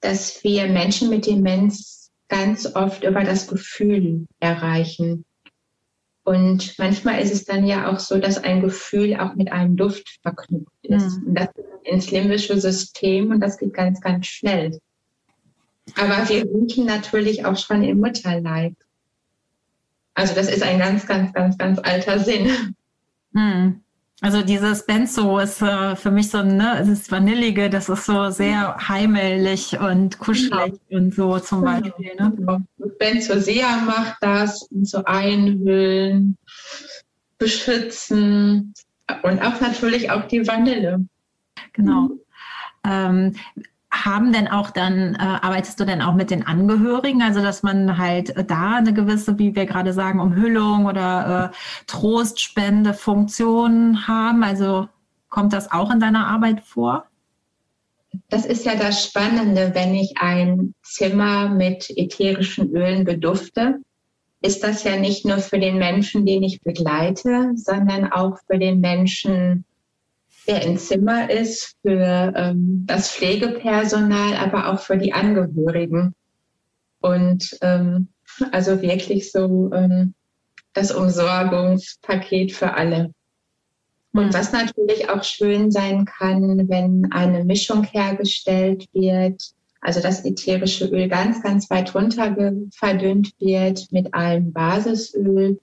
[0.00, 5.24] dass wir Menschen mit Demenz ganz oft über das Gefühl erreichen.
[6.24, 10.18] Und manchmal ist es dann ja auch so, dass ein Gefühl auch mit einem Duft
[10.22, 11.20] verknüpft ist.
[11.20, 11.28] Mhm.
[11.28, 11.48] Und das
[11.86, 14.78] ins limbische System und das geht ganz, ganz schnell.
[15.94, 18.74] Aber wir riechen natürlich auch schon im Mutterleib.
[20.14, 22.74] Also das ist ein ganz, ganz, ganz, ganz alter Sinn.
[23.34, 23.82] Hm.
[24.22, 28.30] Also dieses Benzo ist äh, für mich so, ne, es ist Vanillige, das ist so
[28.30, 31.02] sehr heimelig und kuschelig genau.
[31.02, 31.80] und so zum genau.
[31.80, 32.14] Beispiel.
[32.18, 32.32] Ne?
[32.34, 32.60] Genau.
[32.98, 36.38] Benzo sehr macht das, und so einhüllen,
[37.36, 38.72] beschützen
[39.22, 41.04] und auch natürlich auch die Vanille.
[41.72, 42.02] Genau.
[42.02, 42.20] Mhm.
[42.84, 43.32] Ähm,
[43.90, 47.98] haben denn auch dann, äh, arbeitest du denn auch mit den Angehörigen, also dass man
[47.98, 54.42] halt da eine gewisse, wie wir gerade sagen, Umhüllung oder äh, Trostspende Funktion haben?
[54.42, 54.88] Also
[55.28, 57.06] kommt das auch in deiner Arbeit vor?
[58.28, 63.80] Das ist ja das Spannende, wenn ich ein Zimmer mit ätherischen Ölen bedufte,
[64.40, 68.80] ist das ja nicht nur für den Menschen, den ich begleite, sondern auch für den
[68.80, 69.65] Menschen,
[70.46, 76.14] der im Zimmer ist, für ähm, das Pflegepersonal, aber auch für die Angehörigen.
[77.00, 78.08] Und ähm,
[78.52, 80.14] also wirklich so ähm,
[80.72, 83.12] das Umsorgungspaket für alle.
[84.12, 84.34] Und hm.
[84.34, 89.42] was natürlich auch schön sein kann, wenn eine Mischung hergestellt wird,
[89.80, 92.34] also das ätherische Öl ganz, ganz weit runter
[92.74, 95.60] verdünnt wird mit einem Basisöl,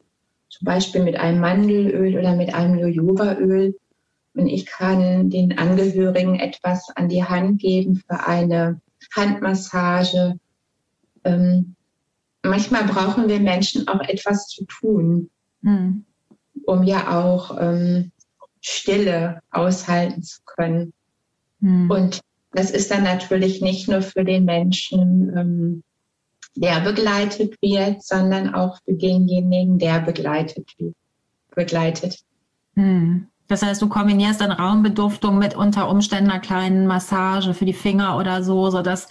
[0.50, 3.76] zum Beispiel mit einem Mandelöl oder mit einem Jojobaöl
[4.36, 8.82] und ich kann den Angehörigen etwas an die Hand geben für eine
[9.16, 10.40] Handmassage.
[11.24, 11.76] Ähm,
[12.42, 15.30] manchmal brauchen wir Menschen auch etwas zu tun,
[15.62, 16.06] mhm.
[16.66, 18.12] um ja auch ähm,
[18.60, 20.94] Stille aushalten zu können.
[21.60, 21.92] Mhm.
[21.92, 22.22] Und
[22.54, 25.84] das ist dann natürlich nicht nur für den Menschen, ähm,
[26.56, 30.96] der begleitet wird, sondern auch für denjenigen, der begleitet wird.
[31.56, 32.20] Begleitet.
[32.76, 33.28] Mhm.
[33.48, 38.18] Das heißt, du kombinierst dann Raumbeduftung mit unter Umständen einer kleinen Massage für die Finger
[38.18, 39.10] oder so, sodass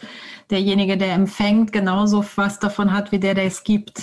[0.51, 4.01] derjenige, der empfängt, genauso was davon hat, wie der, der es gibt.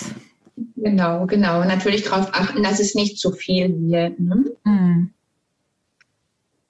[0.76, 1.64] Genau, genau.
[1.64, 4.18] Natürlich darauf achten, dass es nicht zu viel wird.
[4.20, 4.44] Ne?
[4.64, 5.10] Mhm.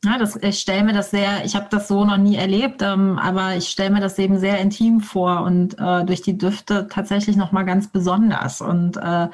[0.03, 3.19] Ja, das, ich stelle mir das sehr, ich habe das so noch nie erlebt, ähm,
[3.19, 7.37] aber ich stelle mir das eben sehr intim vor und äh, durch die Düfte tatsächlich
[7.37, 8.63] nochmal ganz besonders.
[8.63, 9.29] Und äh,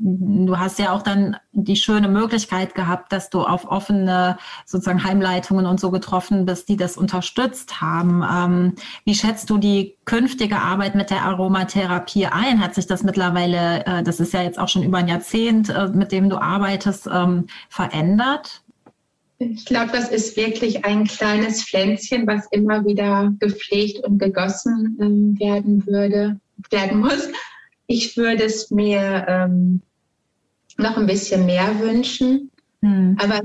[0.00, 5.66] du hast ja auch dann die schöne Möglichkeit gehabt, dass du auf offene sozusagen Heimleitungen
[5.66, 8.24] und so getroffen bist, die das unterstützt haben.
[8.28, 12.60] Ähm, wie schätzt du die künftige Arbeit mit der Aromatherapie ein?
[12.60, 15.86] Hat sich das mittlerweile, äh, das ist ja jetzt auch schon über ein Jahrzehnt, äh,
[15.86, 18.61] mit dem du arbeitest, ähm, verändert?
[19.50, 25.38] Ich glaube, das ist wirklich ein kleines Pflänzchen, was immer wieder gepflegt und gegossen ähm,
[25.38, 26.38] werden würde,
[26.70, 27.28] werden muss.
[27.86, 29.82] Ich würde es mir ähm,
[30.78, 32.50] noch ein bisschen mehr wünschen.
[32.80, 33.16] Mhm.
[33.20, 33.40] Aber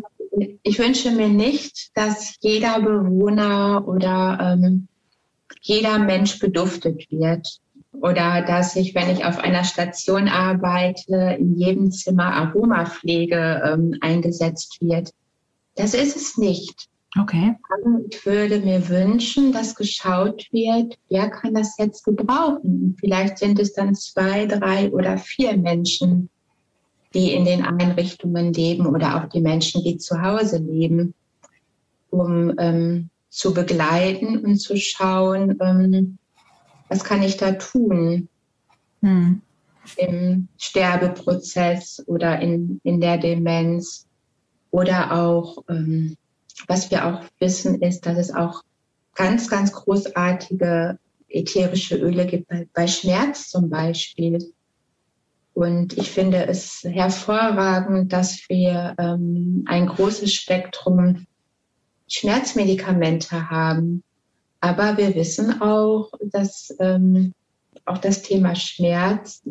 [0.63, 4.87] ich wünsche mir nicht, dass jeder Bewohner oder ähm,
[5.61, 7.59] jeder Mensch beduftet wird.
[7.93, 14.77] Oder dass ich, wenn ich auf einer Station arbeite, in jedem Zimmer Aromapflege ähm, eingesetzt
[14.81, 15.11] wird.
[15.77, 16.89] Das ist es nicht.
[17.17, 17.55] Okay.
[18.09, 22.97] Ich würde mir wünschen, dass geschaut wird, wer kann das jetzt gebrauchen.
[22.99, 26.29] Vielleicht sind es dann zwei, drei oder vier Menschen,
[27.13, 31.13] die in den Einrichtungen leben oder auch die Menschen, die zu Hause leben,
[32.09, 36.17] um ähm, zu begleiten und zu schauen, ähm,
[36.89, 38.27] was kann ich da tun.
[39.01, 39.41] Hm.
[39.97, 44.06] im Sterbeprozess oder in, in der Demenz.
[44.71, 46.17] Oder auch, ähm,
[46.67, 48.63] was wir auch wissen, ist, dass es auch
[49.15, 50.99] ganz, ganz großartige
[51.29, 54.53] ätherische Öle gibt, bei, Schmerz zum Beispiel.
[55.53, 61.25] Und ich finde es hervorragend, dass wir ähm, ein großes Spektrum
[62.07, 64.03] Schmerzmedikamente haben.
[64.59, 67.33] Aber wir wissen auch, dass ähm,
[67.85, 69.41] auch das Thema Schmerz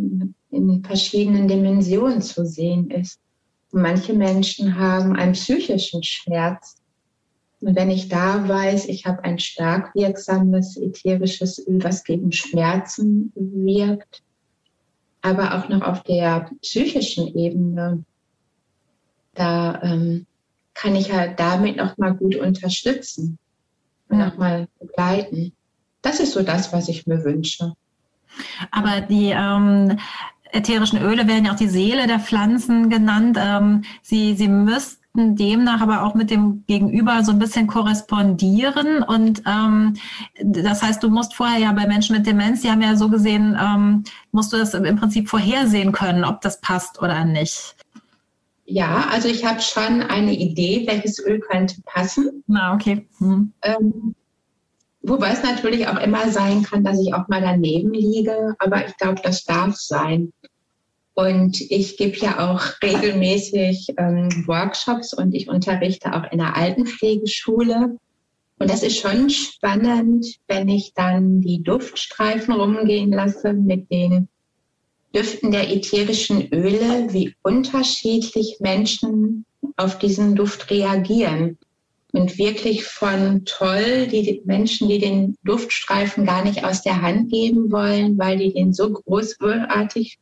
[0.50, 3.20] in verschiedenen Dimensionen zu sehen ist.
[3.76, 6.76] Manche Menschen haben einen psychischen Schmerz.
[7.60, 13.32] Und wenn ich da weiß, ich habe ein stark wirksames ätherisches Öl, was gegen Schmerzen
[13.34, 14.22] wirkt,
[15.20, 18.02] aber auch noch auf der psychischen Ebene,
[19.34, 20.24] da ähm,
[20.72, 23.38] kann ich halt damit noch mal gut unterstützen
[24.08, 25.52] und noch mal begleiten.
[26.00, 27.74] Das ist so das, was ich mir wünsche.
[28.70, 29.98] Aber die ähm,
[30.52, 33.38] ätherischen Öle werden ja auch die Seele der Pflanzen genannt.
[33.40, 39.02] Ähm, sie, sie müssten demnach aber auch mit dem Gegenüber so ein bisschen korrespondieren.
[39.02, 39.94] Und ähm,
[40.42, 43.56] das heißt, du musst vorher ja bei Menschen mit Demenz, die haben ja so gesehen,
[43.60, 47.76] ähm, musst du das im Prinzip vorhersehen können, ob das passt oder nicht.
[48.66, 52.42] Ja, also ich habe schon eine Idee, welches Öl könnte passen.
[52.48, 53.06] Na, okay.
[53.18, 53.52] Hm.
[53.62, 54.14] Ähm,
[55.08, 58.96] wobei es natürlich auch immer sein kann, dass ich auch mal daneben liege, aber ich
[58.96, 60.32] glaube, das darf sein.
[61.14, 67.96] Und ich gebe ja auch regelmäßig ähm, Workshops und ich unterrichte auch in der Altenpflegeschule.
[68.58, 74.28] Und das ist schon spannend, wenn ich dann die Duftstreifen rumgehen lasse mit den
[75.14, 81.56] Düften der ätherischen Öle, wie unterschiedlich Menschen auf diesen Duft reagieren.
[82.16, 87.70] Und wirklich von toll, die Menschen, die den Duftstreifen gar nicht aus der Hand geben
[87.70, 90.18] wollen, weil die den so großartig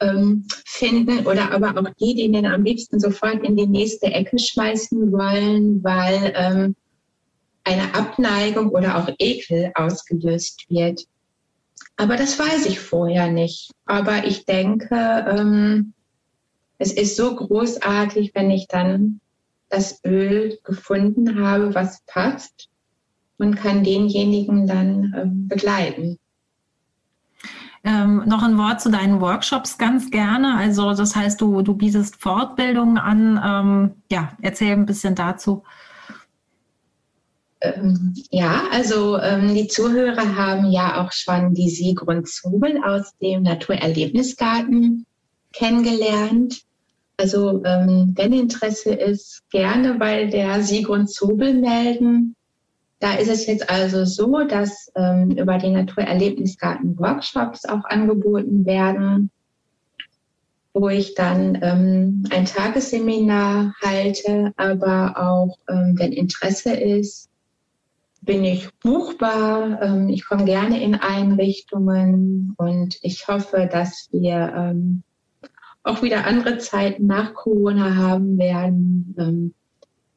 [0.00, 4.40] ähm, finden, oder aber auch die, die den am liebsten sofort in die nächste Ecke
[4.40, 6.76] schmeißen wollen, weil ähm,
[7.62, 11.04] eine Abneigung oder auch Ekel ausgelöst wird.
[11.96, 13.70] Aber das weiß ich vorher nicht.
[13.84, 14.96] Aber ich denke,
[15.28, 15.92] ähm,
[16.78, 19.20] es ist so großartig, wenn ich dann
[19.70, 22.68] das Öl gefunden habe, was passt
[23.38, 26.18] und kann denjenigen dann ähm, begleiten.
[27.82, 30.56] Ähm, noch ein Wort zu deinen Workshops ganz gerne.
[30.56, 33.40] Also das heißt, du, du bietest Fortbildungen an.
[33.42, 35.62] Ähm, ja, erzähl ein bisschen dazu.
[37.62, 43.42] Ähm, ja, also ähm, die Zuhörer haben ja auch schon die Sigrun Zubel aus dem
[43.42, 45.06] Naturerlebnisgarten
[45.52, 46.62] kennengelernt.
[47.20, 52.34] Also ähm, wenn Interesse ist, gerne bei der Sigrun Zubel melden.
[52.98, 59.30] Da ist es jetzt also so, dass ähm, über den Naturerlebnisgarten Workshops auch angeboten werden,
[60.72, 67.28] wo ich dann ähm, ein Tagesseminar halte, aber auch, ähm, wenn Interesse ist,
[68.22, 69.82] bin ich buchbar.
[69.82, 75.02] Ähm, ich komme gerne in Einrichtungen und ich hoffe, dass wir ähm,
[75.82, 79.54] auch wieder andere Zeiten nach Corona haben werden, ähm,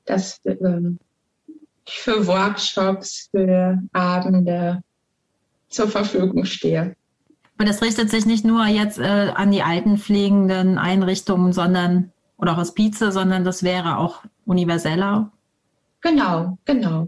[0.06, 0.58] dass ich
[1.86, 4.84] für Workshops, für Abende
[5.70, 6.96] zur Verfügung stehe.
[7.58, 13.12] Aber das richtet sich nicht nur jetzt äh, an die altenpflegenden Einrichtungen, sondern oder Hospize,
[13.12, 15.32] sondern das wäre auch universeller.
[16.02, 17.08] Genau, genau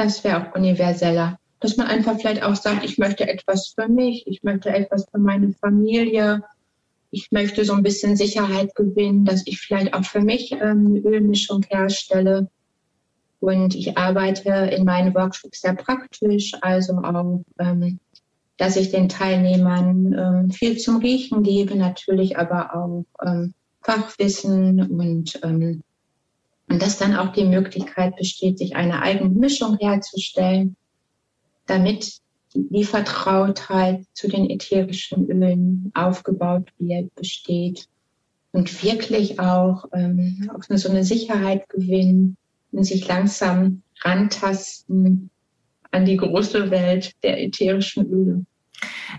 [0.00, 1.38] das wäre auch universeller.
[1.60, 5.18] Dass man einfach vielleicht auch sagt, ich möchte etwas für mich, ich möchte etwas für
[5.18, 6.42] meine Familie,
[7.10, 10.98] ich möchte so ein bisschen Sicherheit gewinnen, dass ich vielleicht auch für mich ähm, eine
[11.00, 12.48] Ölmischung herstelle.
[13.40, 17.98] Und ich arbeite in meinen Workshops sehr praktisch, also auch, ähm,
[18.58, 23.04] dass ich den Teilnehmern ähm, viel zum Riechen gebe, natürlich aber auch
[23.82, 25.40] Fachwissen und
[26.70, 30.76] und dass dann auch die Möglichkeit besteht, sich eine eigene Mischung herzustellen,
[31.66, 32.20] damit
[32.54, 37.86] die Vertrautheit zu den ätherischen Ölen aufgebaut wird, besteht
[38.52, 42.36] und wirklich auch, ähm, auch so eine Sicherheit gewinnen
[42.72, 45.30] und sich langsam rantasten
[45.90, 48.44] an die große Welt der ätherischen Öle.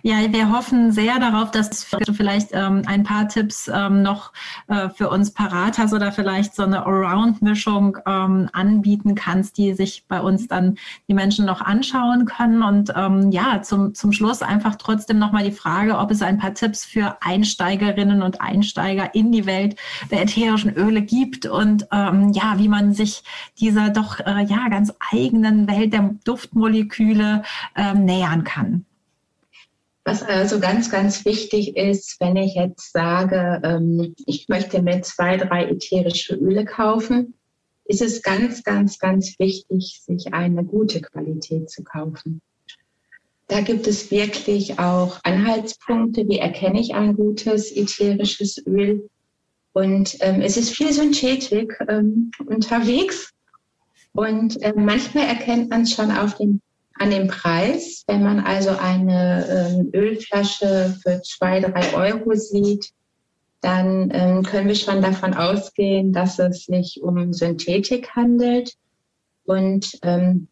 [0.04, 4.32] Ja, wir hoffen sehr darauf, dass du vielleicht ähm, ein paar Tipps ähm, noch
[4.68, 10.06] äh, für uns parat hast oder vielleicht so eine Around-Mischung ähm, anbieten kannst, die sich
[10.08, 12.64] bei uns dann die Menschen noch anschauen können.
[12.64, 16.54] Und ähm, ja, zum, zum Schluss einfach trotzdem nochmal die Frage, ob es ein paar
[16.54, 19.76] Tipps für Einsteigerinnen und Einsteiger in die Welt
[20.10, 23.24] der ätherischen Öle gibt und ähm, ja, wie man sich
[23.60, 27.44] dieser doch äh, ja ganz eigenen Welt der Duftmoleküle
[27.76, 28.86] ähm, nähern kann.
[30.04, 35.38] Was also ganz, ganz wichtig ist, wenn ich jetzt sage, ähm, ich möchte mir zwei,
[35.38, 37.36] drei ätherische Öle kaufen,
[37.86, 42.42] ist es ganz, ganz, ganz wichtig, sich eine gute Qualität zu kaufen.
[43.48, 49.10] Da gibt es wirklich auch Anhaltspunkte, wie erkenne ich ein gutes ätherisches Öl.
[49.74, 53.32] Und ähm, es ist viel Synthetik ähm, unterwegs.
[54.14, 56.62] Und äh, manchmal erkennt man es schon auf dem
[57.02, 58.04] an dem Preis.
[58.06, 62.92] Wenn man also eine ähm, Ölflasche für zwei, drei Euro sieht,
[63.62, 68.76] dann ähm, können wir schon davon ausgehen, dass es sich um Synthetik handelt.
[69.46, 70.48] Und ähm,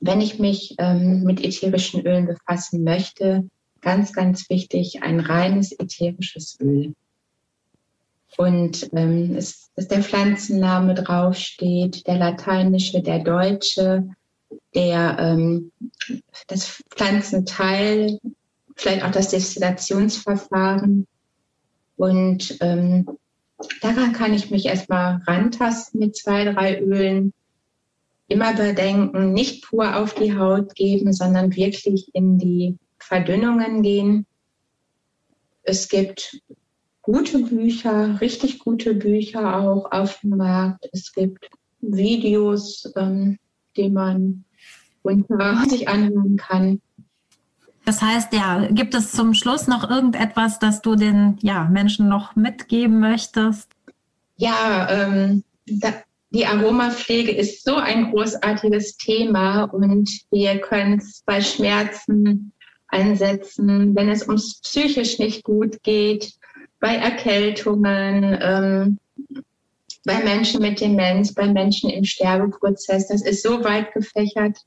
[0.00, 3.48] wenn ich mich mit ätherischen Ölen befassen möchte,
[3.80, 6.94] ganz, ganz wichtig, ein reines ätherisches Öl.
[8.36, 14.08] Und ähm, es, dass der Pflanzenname draufsteht, der lateinische, der deutsche,
[14.74, 15.72] der ähm,
[16.46, 18.20] das Pflanzenteil,
[18.76, 21.06] vielleicht auch das Destillationsverfahren.
[21.96, 23.06] Und ähm,
[23.82, 27.32] daran kann ich mich erstmal rantasten mit zwei, drei Ölen.
[28.28, 34.24] Immer bedenken, nicht pur auf die Haut geben, sondern wirklich in die Verdünnungen gehen.
[35.62, 36.40] Es gibt
[37.02, 40.88] gute Bücher, richtig gute Bücher auch auf dem Markt.
[40.92, 43.38] Es gibt Videos, ähm,
[43.76, 44.44] die man
[45.02, 46.80] unter sich anhören kann.
[47.84, 52.36] Das heißt, ja, gibt es zum Schluss noch irgendetwas, das du den ja, Menschen noch
[52.36, 53.70] mitgeben möchtest?
[54.36, 55.94] Ja, ähm, da,
[56.30, 62.52] die Aromapflege ist so ein großartiges Thema und wir können es bei Schmerzen
[62.86, 66.32] einsetzen, wenn es uns psychisch nicht gut geht,
[66.80, 68.98] bei Erkältungen, ähm,
[70.04, 73.08] bei Menschen mit Demenz, bei Menschen im Sterbeprozess.
[73.08, 74.58] Das ist so weit gefächert.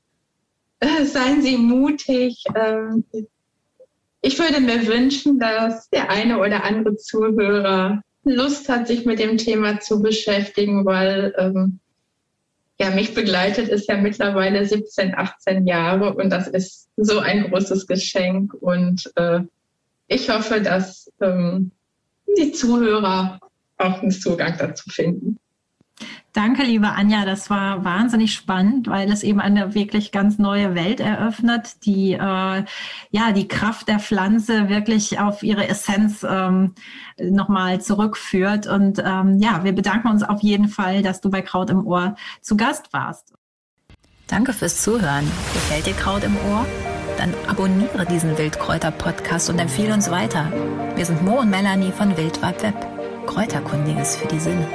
[0.80, 2.44] Äh, seien Sie mutig.
[2.54, 3.04] Ähm,
[4.20, 9.36] ich würde mir wünschen, dass der eine oder andere Zuhörer Lust hat, sich mit dem
[9.36, 11.80] Thema zu beschäftigen, weil ähm,
[12.78, 17.86] ja, mich begleitet es ja mittlerweile 17, 18 Jahre und das ist so ein großes
[17.86, 19.40] Geschenk und äh,
[20.08, 21.70] ich hoffe, dass ähm,
[22.36, 23.38] die Zuhörer
[23.78, 25.38] auch einen Zugang dazu finden.
[26.32, 27.24] Danke, liebe Anja.
[27.24, 32.16] Das war wahnsinnig spannend, weil es eben eine wirklich ganz neue Welt eröffnet, die äh,
[32.16, 36.74] ja die Kraft der Pflanze wirklich auf ihre Essenz ähm,
[37.20, 38.66] nochmal zurückführt.
[38.66, 42.16] Und ähm, ja, wir bedanken uns auf jeden Fall, dass du bei Kraut im Ohr
[42.40, 43.32] zu Gast warst.
[44.26, 45.30] Danke fürs Zuhören.
[45.52, 46.66] Gefällt dir Kraut im Ohr?
[47.16, 50.50] Dann abonniere diesen Wildkräuter-Podcast und empfehle uns weiter.
[50.96, 52.93] Wir sind Mo und Melanie von Wildwald Web.
[53.26, 54.68] Kräuterkundiges für die Sinne.